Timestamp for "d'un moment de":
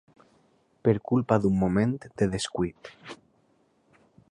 1.43-2.29